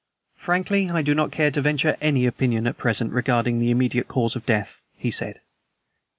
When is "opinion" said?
2.25-2.65